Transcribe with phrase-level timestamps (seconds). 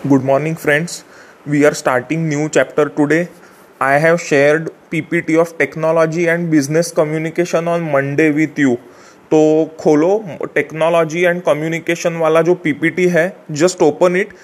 [0.00, 1.02] Good morning, friends.
[1.44, 3.26] We are starting new chapter today.
[3.80, 8.76] I have shared PPT of technology and business communication on Monday with you.
[9.30, 9.40] तो
[9.80, 10.10] खोलो
[10.54, 14.34] technology and communication वाला जो PPT है just open it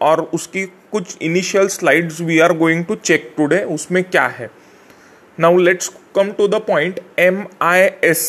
[0.00, 4.50] और उसकी कुछ initial slides we are going to check today उसमें क्या है
[5.38, 8.26] now let's come to the point M I S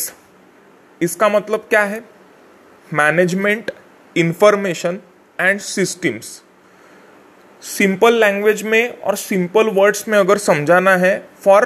[1.00, 2.04] इसका मतलब क्या है
[2.94, 3.70] management
[4.16, 5.00] information
[5.40, 6.40] and systems
[7.62, 11.64] simple language में और सिंपल वर्ड्स में अगर समझाना है for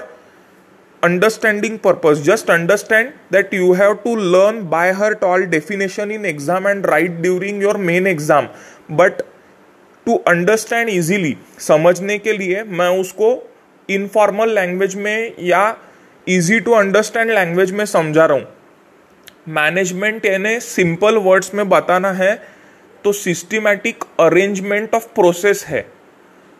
[1.03, 6.69] understanding purpose just understand that you have to learn by heart all definition in exam
[6.69, 8.48] and write during your main exam.
[8.93, 9.23] But
[10.06, 13.33] to understand easily समझने के लिए मैं उसको
[13.89, 15.65] इनफॉर्मल लैंग्वेज में या
[16.27, 18.47] इजी टू अंडरस्टैंड लैंग्वेज में समझा रहा हूँ।
[19.55, 22.34] मैनेजमेंट यानी सिंपल वर्ड्स में बताना है
[23.05, 25.87] तो सिस्टमैटिक अरेंजमेंट ऑफ़ प्रोसेस है।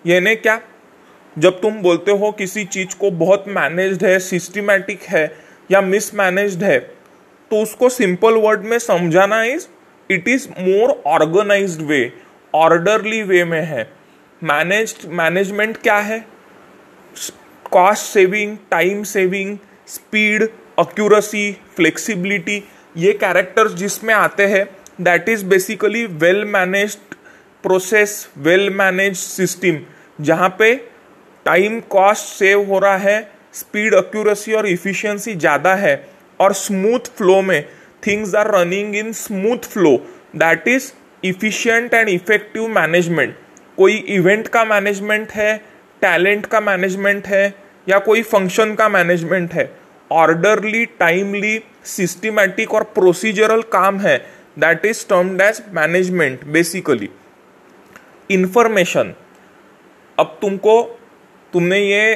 [0.07, 0.61] यानी क्या?
[1.37, 5.25] जब तुम बोलते हो किसी चीज़ को बहुत मैनेज्ड है सिस्टमैटिक है
[5.71, 6.79] या मिसमैनेज्ड है
[7.51, 9.67] तो उसको सिंपल वर्ड में समझाना is
[10.11, 12.01] it is more organised way
[12.55, 13.91] orderly way में है।
[14.43, 16.19] मैनेज्ड मैनेजमेंट क्या है?
[17.73, 22.63] Cost saving time saving speed accuracy flexibility
[22.97, 24.65] ये कैरेक्टर्स जिसमें आते हैं
[25.01, 26.95] that is basically well manage
[27.63, 29.79] process well manage system
[30.19, 30.75] जहाँ पे
[31.47, 35.95] टाइम कॉस्ट सेव हो रहा है, स्पीड अक्यूरेसी और इफिशियंसी ज़्यादा है
[36.41, 37.63] और स्मूथ फ्लो में
[38.07, 39.97] things are running in smooth flow
[40.37, 40.93] that is
[41.25, 43.37] efficient and effective management
[43.77, 45.57] कोई इवेंट का मैनेजमेंट है
[46.03, 47.55] टैलेंट का मैनेजमेंट है,
[47.89, 49.71] या कोई फ़ंक्शन का मैनेजमेंट है
[50.11, 54.17] ऑर्डरली टाइमली सिस्टमैटिक और प्रोसीजरल काम है.
[54.59, 57.09] That is termed as management basically
[58.31, 59.15] information
[60.19, 60.83] अब तुमको,
[61.53, 62.15] तुमने ये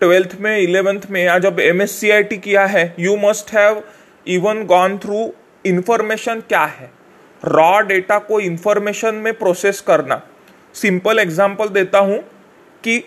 [0.00, 3.52] ट्वेल्थ में, इलेवेंथ में, या जब M S C I T किया है you must
[3.54, 3.82] have
[4.26, 5.30] even gone through
[5.64, 6.90] information क्या है?
[7.42, 10.20] रॉ डेटा को इंफॉर्मेशन में प्रोसेस करना।
[10.74, 12.18] सिंपल एग्ज़ाम्पल देता हूँ
[12.84, 12.98] कि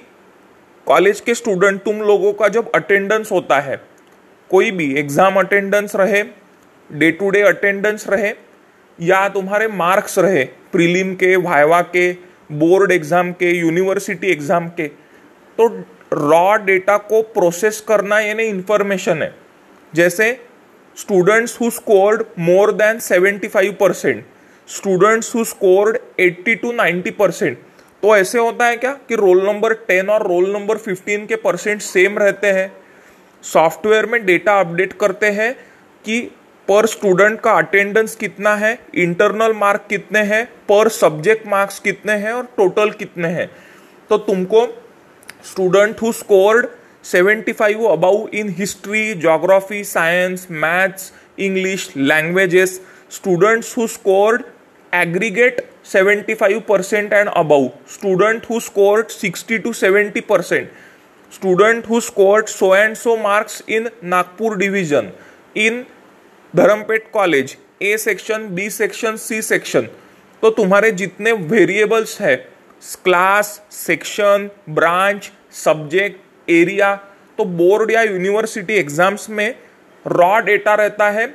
[0.88, 3.80] कॉलेज के स्टूडेंट तुम लोगों का जब अटेंडेंस होता है,
[4.52, 6.24] कोई भी एग्ज़ाम अटेंडेंस रहे
[6.90, 8.34] डे टू डे अटेंडेंस रहे,
[9.00, 12.12] या तुम्हारे मार्क्स रहे प्रीलिम के, वाइवा के
[12.50, 14.88] बोर्ड एग्ज़ाम के, यूनिवर्सिटी एग्ज़ाम के
[15.58, 15.68] तो
[16.14, 19.34] रॉ डेटा को प्रोसेस करना यानी इंफॉर्मेशन है।
[19.94, 20.32] जैसे
[20.98, 24.24] students who scored more than 75 percent
[24.70, 27.58] students who scored 80 to 90 percent
[28.04, 31.82] तो ऐसे होता है क्या कि रोल नंबर 10 और रोल नंबर 15 के परसेंट
[31.82, 32.72] सेम रहते हैं।
[33.44, 35.54] सॉफ्टवेयर में डेटा अपडेट करते हैं
[36.06, 36.20] कि
[36.68, 42.32] पर स्टूडेंट का अटेंडेंस कितना है इंटरनल मार्क कितने हैं पर सब्जेक्ट मार्क्स कितने हैं
[42.32, 43.48] और टोटल कितने हैं।
[44.10, 44.66] तो तुमको
[45.52, 46.68] student who scored
[47.06, 52.80] 75 above in history geography science maths English languages
[53.12, 54.44] students who scored
[54.94, 57.64] aggregate 75% and above.
[57.88, 60.68] Student who scored 60 to 70%
[61.32, 65.12] student who scored so and so marks in nagpur division,
[65.56, 65.86] in
[66.54, 69.88] Dharampeth college A section B section C section
[70.44, 72.36] तो तुम्हारे जितने variables है
[73.04, 76.96] class section branch subject area
[77.40, 79.54] तो board या university exams में
[80.06, 81.26] raw data रहता है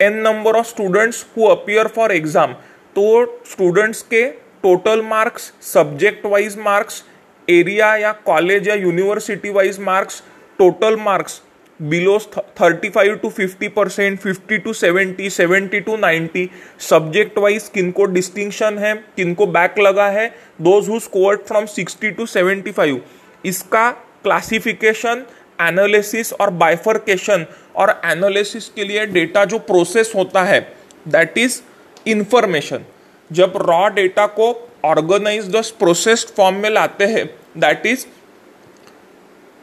[0.00, 2.52] N number of students who appear for exam
[2.96, 4.24] तो स्टूडेंट्स के
[4.62, 7.04] total marks subject wise marks
[7.48, 10.22] area या कॉलेज या university wise marks
[10.58, 11.40] total marks
[11.82, 12.18] below
[12.60, 16.48] thirty five to fifty percent fifty to seventy seventy to ninety
[16.88, 20.28] subject wise किनको distinction है, किनको back लगा है
[20.60, 23.00] those who scored from sixty to seventy five
[23.44, 23.90] इसका
[24.22, 25.24] classification
[25.60, 27.46] analysis और bifurcation
[27.76, 30.60] और analysis के लिए डेटा जो प्रोसेस होता है
[31.08, 31.60] दैट इज़
[32.06, 32.84] इंफॉर्मेशन
[33.30, 34.52] जब रॉ डेटा को
[34.84, 37.26] ऑर्गेनाइज प्रोसेस्ड फॉर्म में लाते हैं
[37.58, 38.06] that is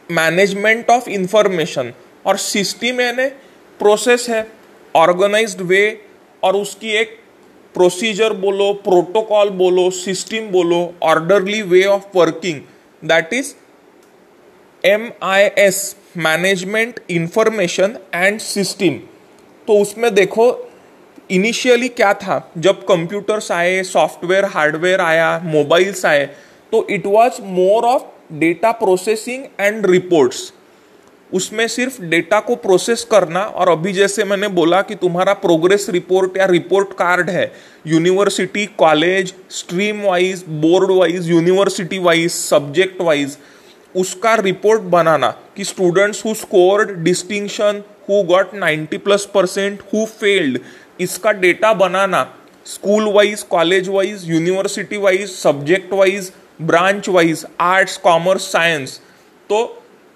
[0.08, 1.92] management of information
[2.28, 3.28] और सिस्टम यानी
[3.80, 4.46] प्रोसेस है
[4.94, 5.82] ऑर्गेनाइज्ड वे
[6.42, 7.18] और उसकी एक
[7.74, 12.60] प्रोसीजर बोलो प्रोटोकॉल बोलो सिस्टम बोलो orderly way of working
[13.02, 13.54] that is
[14.84, 18.98] M I S management information and system
[19.68, 20.46] तो उसमें देखो
[21.30, 22.52] इनिशियली क्या था?
[22.58, 26.24] जब कंप्यूटर्स आए सॉफ्टवेयर हार्डवेयर आया मोबाइल्स आए
[26.72, 28.02] तो it was more of
[28.34, 30.52] data processing and reports
[31.32, 36.36] उसमें सिर्फ़ डेटा को प्रोसेस करना और अभी जैसे मैंने बोला कि तुम्हारा प्रोग्रेस रिपोर्ट
[36.36, 37.50] या रिपोर्ट कार्ड है
[37.86, 43.36] university college stream wise board wise university wise subject wise
[43.94, 50.58] उसका रिपोर्ट बनाना कि students who scored distinction who got 90 plus percent who failed
[51.00, 52.22] इसका डेटा बनाना
[52.66, 56.32] school wise college wise university wise subject wise
[56.62, 59.00] branch wise arts commerce science
[59.50, 59.60] तो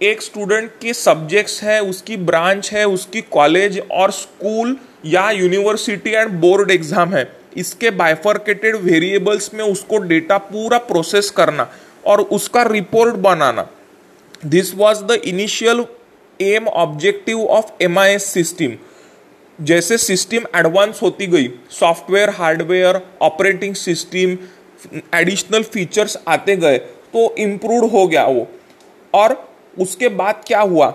[0.02, 4.76] एक student के subjects है, उसकी branch है, उसकी कॉलेज और स्कूल
[5.06, 11.70] या यूनिवर्सिटी एंड बोर्ड एग्ज़ाम है। इसके बाइफर्केटेड वेरिएबल्स में उसको डेटा पूरा प्रोसेस करना
[12.04, 13.66] और उसका report banana.
[14.44, 15.84] This was the initial
[16.40, 18.76] aim objective of M I S system
[19.58, 24.36] जैसे सिस्टम एडवांस होती गई software hardware operating system
[25.14, 26.78] additional features आते गए
[27.14, 28.46] तो इम्प्रूव हो गया वो।
[29.14, 29.34] और
[29.78, 30.92] उसके बाद क्या हुआ?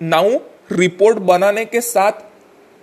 [0.00, 0.38] नाउ
[0.72, 2.12] रिपोर्ट बनाने के साथ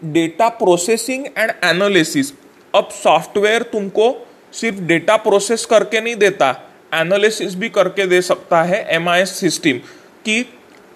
[0.02, 2.32] डेटा प्रोसेसिंग एंड एनालिसिस
[2.76, 4.14] अब सॉफ्टवेयर तुमको
[4.54, 6.50] सिर्फ़ डेटा प्रोसेस करके नहीं देता
[6.94, 9.80] एनालिसिस भी करके दे सकता है एमआईएस सिस्टम
[10.26, 10.46] कि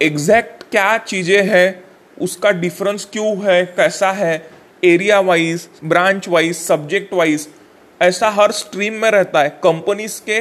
[0.02, 1.84] एग्जैक्ट क्या चीज़ें हैं,
[2.18, 4.50] उसका डिफरेंस क्यों है, कैसा है
[4.84, 7.48] area wise branch wise subject wise
[8.02, 10.40] ऐसा हर स्ट्रीम में रहता है। कंपनीज़ के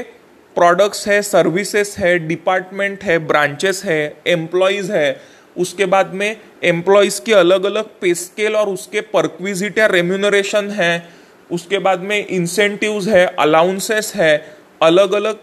[0.60, 5.20] प्रोडक्ट्स है सर्विसेज़ है डिपार्टमेंट है ब्रांचेस है एम्प्लॉयज़ है,
[5.56, 11.08] उसके बाद में एम्प्लॉयज़ के अलग अलग पे स्केल और उसके परक्विजिट या रेम्यूनरेशन है,
[11.50, 14.34] उसके बाद में इंसेंटिव्स है अलाउंसेस है
[14.82, 15.38] अलग अलग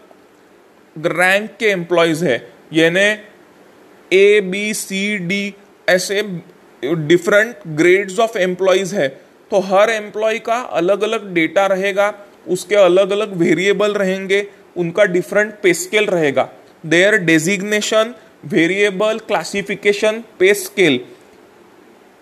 [0.96, 2.38] रैंक के एम्प्लॉयज़ है,
[2.74, 3.08] यानी
[4.12, 5.54] ए बी सी डी
[5.88, 6.22] ऐसे
[6.84, 9.08] डिफरेंट ग्रेड्स ऑफ़ एम्प्लॉयज़ है
[9.52, 12.14] तो हर एम्प्लॉय का अलग अलग डेटा रहेगा,
[12.48, 14.42] उसके अलग अलग वेरिएबल रहेंगे
[14.78, 16.50] उनका डिफरेंट पे स्केल रहेगा।
[16.84, 18.14] Their designation
[18.46, 21.00] variable classification pay scale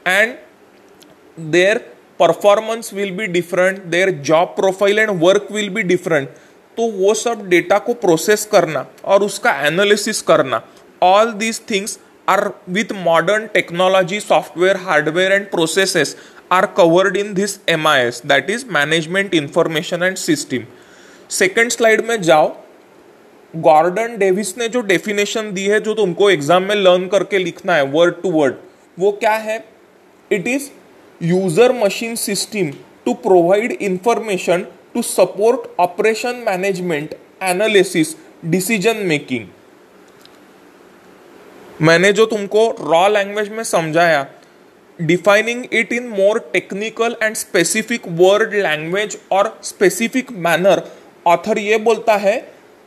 [0.06, 0.34] and
[1.52, 1.78] their
[2.20, 6.30] performance will be different their job profile and work will be different
[6.78, 10.62] तो वो सब डेटा को प्रोसेस करना और उसका एनालिसिस करना।
[11.02, 11.98] All these things
[12.28, 16.16] are with modern technology software hardware and processes
[16.52, 20.66] are covered in this M I S that is management information and system
[21.30, 22.56] second slide में जाओ।
[23.54, 27.86] गॉर्डन डेविस ने जो definition दी है, जो तुमको एग्ज़ाम में learn करके लिखना है,
[27.88, 28.56] वर्ड टू वर्ड,
[28.98, 29.64] वो क्या है?
[30.32, 30.70] It is
[31.22, 32.72] user machine system
[33.06, 39.48] to provide information to support operation management analysis decision making
[41.82, 44.26] मैंने जो तुमको रॉ लैंग्वेज में समझाया
[45.00, 50.84] defining it in more technical and specific word language और स्पेसिफिक मैनर
[51.26, 52.38] ऑथर ये बोलता है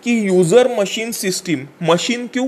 [0.02, 2.46] कि यूज़र मशीन सिस्टम, मशीन क्यों?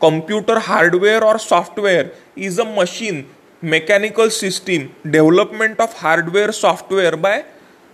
[0.00, 3.24] कंप्यूटर हार्डवेयर और software is a machine,
[3.62, 7.44] mechanical system, development of hardware, software by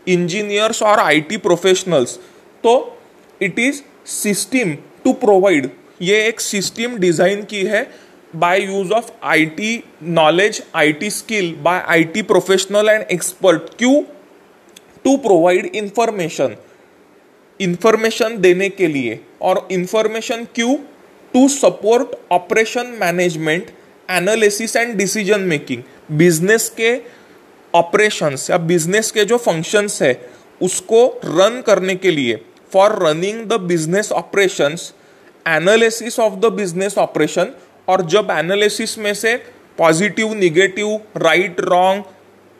[0.07, 2.19] engineers और आईटी प्रोफेशनल्स।
[2.65, 2.75] तो
[3.41, 4.75] it is system
[5.05, 5.71] to provide.
[6.03, 7.87] ये एक सिस्टम डिज़ाइन की है
[8.35, 13.75] by use of IT knowledge, IT skill, by IT professional and expert.
[13.79, 14.05] Q?
[15.05, 16.57] To provide information
[17.61, 20.77] information देने के लिए और इंफॉर्मेशन क्यों?
[21.35, 23.71] To support operation management
[24.09, 25.83] analysis and decision making
[26.19, 26.97] business के
[27.75, 30.13] ऑपरेशंस या बिज़नेस के जो फ़ंक्शंस है,
[30.61, 32.37] उसको रन करने के लिए
[32.73, 34.93] for running the business operations
[35.47, 37.53] analysis of the business operation
[37.89, 39.37] और जब एनालिसिस में से
[39.79, 42.05] positive negative right wrong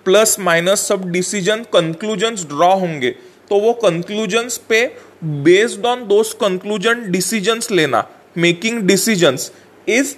[0.07, 3.15] plus minus सब डिसीज़न कंक्लूजन्स ड्रॉ होंगे
[3.51, 4.85] तो वो कंक्लूजन्स पे
[5.25, 9.51] based on those conclusion decisions लेना making decisions
[9.89, 10.15] is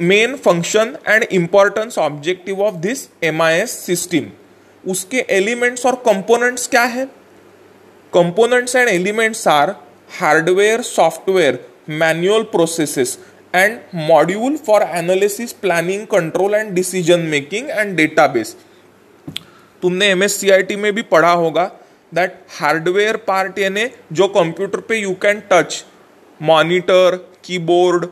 [0.00, 4.30] main function and importance objective of this M I S system
[4.84, 7.04] उसके एलिमेंट्स और कंपोनेंट्स क्या है?
[8.12, 9.74] Components and elements are
[10.20, 11.58] hardware software
[11.88, 13.18] manual processes
[13.54, 18.56] and module for analysis planning control and decision making and database
[19.82, 21.70] तुमने M S C I T में भी पढ़ा होगा
[22.12, 25.84] that hardware part यानी जो कंप्यूटर पे you can touch
[26.40, 28.06] monitor keyboard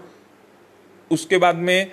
[1.10, 1.90] उसके बाद में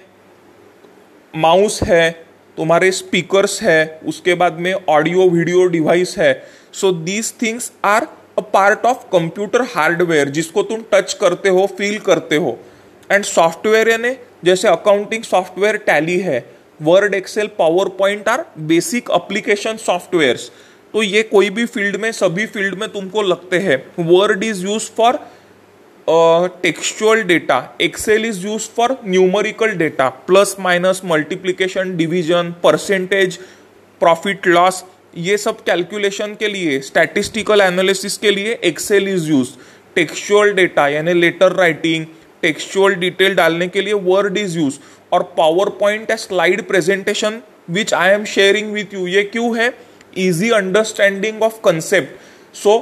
[1.34, 2.12] माउस है,
[2.58, 6.34] तुम्हारे स्पीकर्स है, उसके बाद में ऑडियो वीडियो डिवाइस है।
[6.74, 11.98] So these things are a part of computer hardware जिसको तुम टच करते हो फील
[12.00, 12.58] करते हो।
[13.10, 14.15] एंड सॉफ्टवेयर यानी,
[14.46, 16.43] जैसे अकाउंटिंग सॉफ्टवेयर टैली है
[16.81, 17.48] Word Excel
[17.98, 20.51] PowerPoint are basic application softwares
[20.94, 24.90] तो ये कोई भी फ़ील्ड में, सभी फ़ील्ड में तुमको लगते हैं। Word is use
[24.98, 25.20] for
[26.64, 33.38] textual data Excel is use for numerical data plus minus multiplication multiplication percentage
[34.02, 34.84] profit loss
[35.18, 39.50] ये सब कैलकुलेशन के लिए स्टैटिस्टिकल एनालिसिस के लिए Excel is use
[39.96, 42.06] textual data यानी लेटर राइटिंग
[42.42, 44.80] टेक्सचुअल डिटेल डालने के लिए वर्ड इज़ यूज़
[45.14, 49.70] और पावर पॉइंट या slide presentation which I am sharing with you ये क्यों है?
[50.18, 52.77] Easy understanding of concept so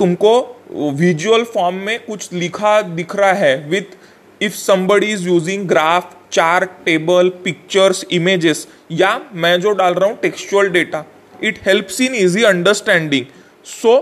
[0.00, 0.34] तुमको
[0.94, 3.96] विजुअल फॉर्म में कुछ लिखा दिख रहा है with
[4.40, 10.18] if somebody is using graph chart table pictures images या मैं जो डाल रहा हूँ
[10.22, 11.04] textual data
[11.42, 13.24] it helps in easy understanding
[13.64, 13.94] so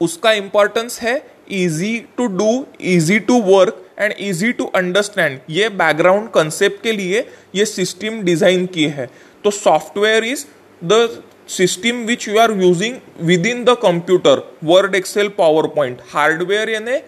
[0.00, 1.16] उसका इंपॉर्टेंस है
[1.50, 7.24] easy to do easy to work and easy to understand ये बैकग्राउंड कंसेप्ट के लिए
[7.54, 9.08] ये सिस्टम डिज़ाइन की है.
[9.44, 10.44] तो software is
[10.84, 16.68] the system which you are using with in the computer word Excel power point hardware
[16.68, 16.98] यानी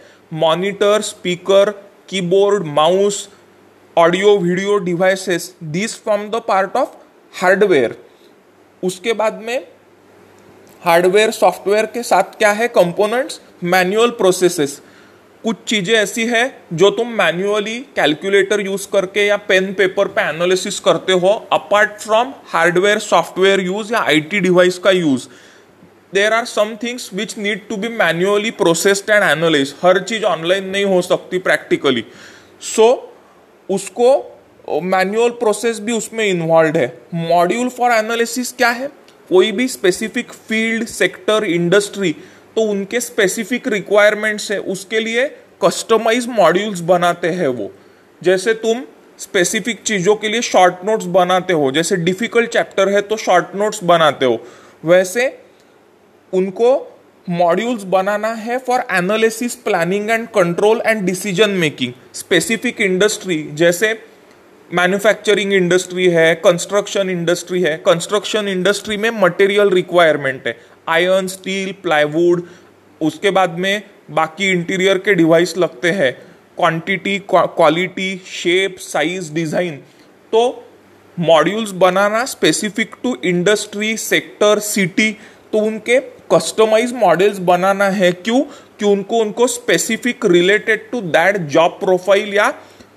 [0.40, 1.70] monitor speaker
[2.08, 3.28] keyboard mouse
[3.96, 6.96] audio video devices this from the part of
[7.34, 7.96] hardware
[8.82, 9.58] उसके बाद में
[10.82, 12.68] hardware software के साथ क्या है?
[12.68, 14.80] Components manual processes
[15.44, 16.42] कुछ चीज़ें ऐसी है
[16.72, 22.32] जो तुम मैन्युअली कैलकुलेटर यूज़ करके या पेन पेपर पे एनालिसिस करते हो apart from
[22.46, 25.26] hardware software use या आईटी डिवाइस का use
[26.14, 30.68] there are some things which need to be manually processed and analyse हर चीज़ ऑनलाइन
[30.68, 32.04] नहीं हो सकती प्रैक्टिकली
[32.60, 36.86] सो so, उसको मैनुअल प्रोसेस भी उसमें इन्वॉल्व है.
[37.14, 38.88] मॉड्यूल फॉर एनालिसिस क्या है?
[39.28, 42.14] कोई भी स्पेसिफिक फ़ील्ड सेक्टर इंडस्ट्री
[42.56, 45.26] तो उनके स्पेसिफिक रिक्वायरमेंट्स है, उसके लिए
[45.60, 47.70] कस्टमाइज मॉड्यूल्स बनाते हैं वो।
[48.22, 48.82] जैसे तुम
[49.18, 53.82] स्पेसिफिक चीज़ों के लिए शॉर्ट नोट्स बनाते हो, जैसे डिफ़िकल्ट चैप्टर है तो शॉर्ट नोट्स
[53.84, 54.40] बनाते हो।
[54.84, 55.26] वैसे
[56.32, 56.70] उनको
[57.26, 63.92] मॉड्यूल्स बनाना है for analysis planning and control and decision making specific industry जैसे
[64.70, 70.56] मैन्युफैक्चरिंग इंडस्ट्री है कंस्ट्रक्शन इंडस्ट्री है। कंस्ट्रक्शन इंडस्ट्री में मटेरियल रिक्वायरमेंट है।
[70.90, 72.42] आयरन स्टील प्लाईवुड
[73.00, 76.12] उसके बाद में बाकी इंटीरियर के डिवाइस लगते हैं।
[76.58, 79.76] Quantity quality shape size design
[80.32, 80.42] तो
[81.16, 85.10] modules banana specific to industry sector city
[85.52, 85.98] तो उनके
[86.32, 88.42] कस्टमाइज मॉडल्स बनाना है। क्यों?
[88.78, 92.52] कि उनको उनको specific related to that job profile या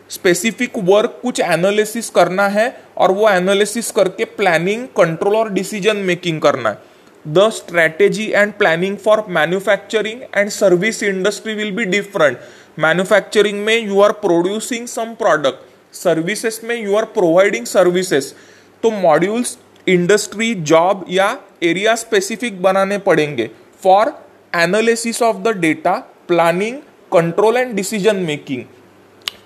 [0.10, 6.42] स्पेसिफिक वर्क कुछ एनालिसिस करना है और वो एनालिसिस करके प्लानिंग कंट्रोल और डिसीज़न मेकिंग
[6.42, 6.78] करना है।
[7.26, 12.38] The strategy and planning for manufacturing and service industry will be different
[12.80, 18.34] manufacturing में you are producing some product services में यू आर प्रोवाइडिंग सर्विसेस
[18.84, 23.50] तो मॉड्यूल्स इंडस्ट्री जॉब या area specific बनाने पड़ेंगे.
[23.84, 24.12] For
[24.54, 25.94] analysis of the data
[26.28, 26.78] planning
[27.14, 28.64] control and decision making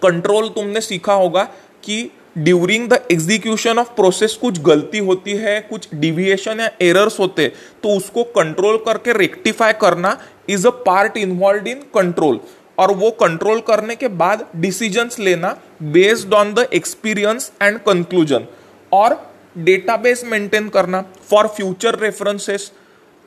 [0.01, 1.43] control तुमने सीखा होगा
[1.83, 2.03] कि
[2.37, 7.47] during the execution of process कुछ गलती होती है, कुछ डिविएशन या एरर्स होते
[7.83, 10.17] तो उसको कंट्रोल करके रेक्टिफाई करना
[10.49, 12.39] is a part involve in control
[12.77, 15.55] और वो कंट्रोल करने के बाद डिसीजंस लेना
[15.93, 18.45] based on the experience and conclusion
[18.91, 19.15] और
[19.59, 22.71] डेटाबेस मेंटेन करना फॉर फ्यूचर रेफरेंसेस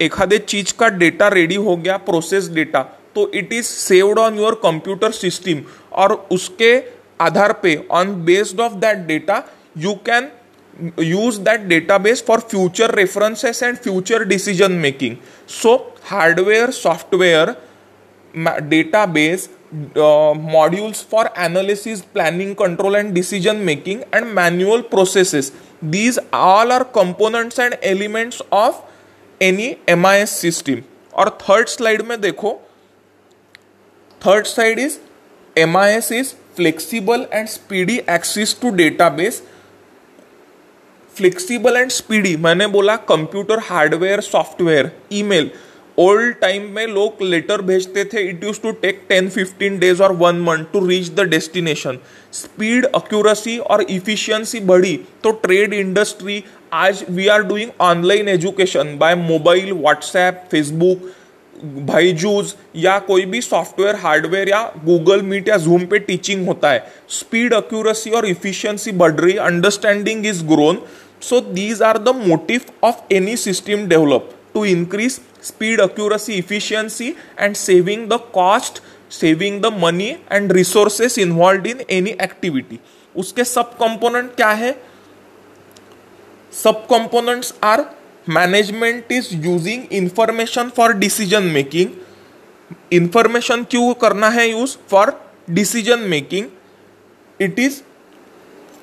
[0.00, 2.82] एखादे चीज़ का डेटा रेडी हो गया प्रोसेस डेटा
[3.14, 5.62] तो it is saved on your computer system
[5.92, 6.74] और उसके
[7.20, 9.42] आधार पे on based of that data
[9.78, 10.30] you can
[11.00, 15.16] use that database for future references and future decision making
[15.52, 15.74] so
[16.10, 17.54] hardware software
[18.68, 19.48] database
[20.52, 27.58] modules for analysis planning control and decision making and manual processes these all are components
[27.58, 28.82] and elements of
[29.40, 30.82] any MIS system.
[31.12, 32.52] और third slide में देखो.
[34.20, 34.98] Third side is
[35.56, 39.42] M I S is flexible and speedy access to database
[41.14, 45.50] flexible and speedy मैंने बोला computer hardware software email
[45.98, 50.12] old time में लोग letter भेजते थे it use to take ten fifteen days और
[50.16, 51.98] one month to reach the destination
[52.32, 56.42] speed accuracy और efficiency बढ़ी तो ट्रेड इंडस्ट्री
[56.74, 61.10] आज we are doing online education by mobile WhatsApp Facebook
[61.86, 66.84] Byju's या कोई भी सॉफ्टवेयर हार्डवेयर या गूगल मीट या जूम पे टीचिंग होता है।
[67.10, 70.82] स्पीड अक्यूरेसी और इफिशियंसी बढ़ रही understanding is grown
[71.22, 77.54] so these are the motive of any system develop to increase speed accuracy, efficiency and
[77.56, 82.78] saving the cost saving the money and resources involve in any activity
[83.14, 84.72] उसके sub component क्या है?
[86.52, 87.84] Sub components are
[88.30, 91.90] management is using information for decision making
[92.92, 95.12] information क्यों करना है use for
[95.50, 96.46] decision making
[97.40, 97.80] it is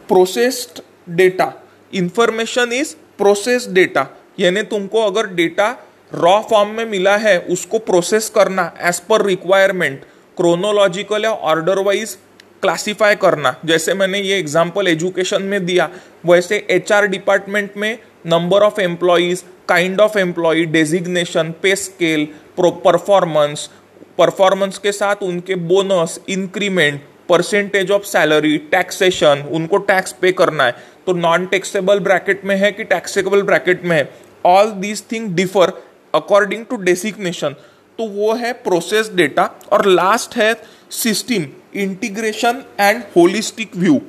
[0.10, 0.82] processed
[1.18, 1.52] data
[1.94, 4.08] information is process data
[4.40, 5.70] यानी तुमको अगर data
[6.12, 10.04] raw form में मिला है, उसको प्रोसेस करना एज पर रिक्वायरमेंट
[10.38, 12.18] क्रोनोलॉजिकल या ऑर्डर वाइज
[12.62, 13.56] क्लासीफाई करना.
[13.66, 15.90] जैसे मैंने ये एग्ज़ाम्पल एजुकेशन में दिया,
[16.26, 17.98] वैसे एच डिपार्टमेंट में
[18.28, 22.28] number of employees kind of employee designation pay scale
[22.60, 23.70] performance
[24.18, 30.76] performance के साथ उनके bonus increment percentage of salary taxation उनको टैक्स पे करना है।
[31.06, 34.10] तो नॉन टैक्सेबल ब्रैकेट में है कि टैक्सेबल ब्रैकेट में है?
[34.46, 35.74] All these thing differ
[36.14, 37.56] according to designation
[38.00, 40.54] तो वो है प्रोसेस डेटा और लास्ट है
[40.94, 41.46] system
[41.80, 44.00] integration and holistic view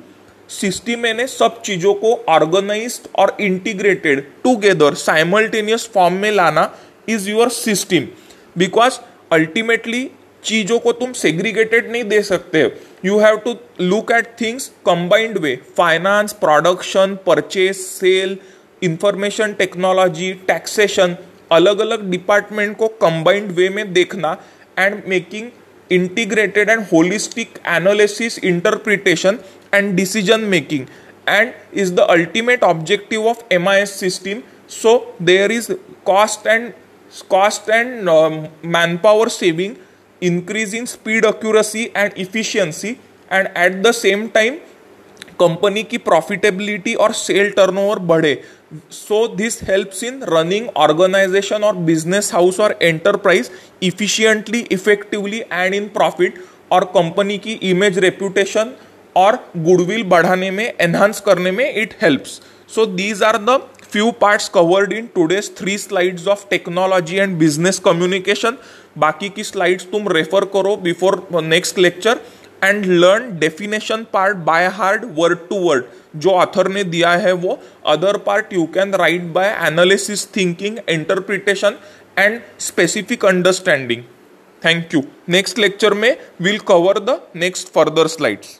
[0.49, 6.71] system मैंने सब चीज़ों को ऑर्गेनाइज और इंटीग्रेटेड टूगेदर साइमल्टेनियस फॉर्म में लाना
[7.07, 8.07] is your system.
[8.55, 8.99] Because
[9.31, 10.09] ultimately
[10.43, 12.63] चीज़ों को तुम सेग्रीगेटेड नहीं दे सकते।
[13.05, 18.37] You have to look at things combined way finance production purchase sale
[18.81, 21.15] information technology taxation
[21.51, 24.37] अलग अलग डिपार्टमेंट को कंबाइंड वे में देखना
[24.79, 25.49] and making
[25.90, 29.38] integrated and holistic analysis interpretation
[29.72, 30.88] and decision making
[31.26, 36.74] and is the ultimate objective of MIS system so there is cost and
[37.28, 39.76] cost and um, manpower saving
[40.20, 42.98] increase in speed accuracy and efficiency
[43.30, 44.60] and at the same time
[45.40, 48.34] company की profitability और cell turnover बढ़े
[48.91, 53.49] So this helps in running organisation और business house और enterprise
[53.83, 58.73] efficiently effectively and in profit और company की image reputation
[59.15, 62.39] और goodwill बढ़ाने में एनहांस करने में it helps
[62.75, 63.59] so these are the
[63.91, 68.59] few parts covered in today's three slides of technology and business communication.
[68.97, 72.19] बाकी की स्लाइड्स तुम रेफर करो before next lecture
[72.63, 77.59] and learn definition part by hard word to word जो author ने दिया है वो
[77.87, 81.77] other part you can write by analysis thinking interpretation
[82.19, 84.03] and specific understanding
[84.61, 88.58] thank you next lecture में will cover the next further slides